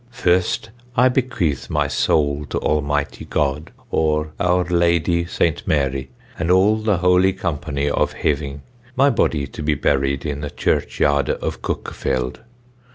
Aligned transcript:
Fyrst 0.11 0.69
I 0.95 1.09
bequethe 1.09 1.69
my 1.69 1.85
sowle 1.87 2.45
to 2.49 2.59
Almyghty 2.61 3.29
god 3.29 3.71
or 3.91 4.33
[our] 4.39 4.63
lady 4.63 5.25
St. 5.25 5.61
Mary 5.67 6.09
and 6.39 6.49
all 6.49 6.77
the 6.77 6.97
holy 6.97 7.33
company 7.33 7.87
of 7.87 8.15
heyvyng, 8.15 8.61
my 8.95 9.11
bodie 9.11 9.45
to 9.45 9.61
be 9.61 9.75
buried 9.75 10.25
in 10.25 10.41
the 10.41 10.49
church 10.49 10.99
yarde 10.99 11.29
of 11.29 11.61
Cukefeld. 11.61 12.39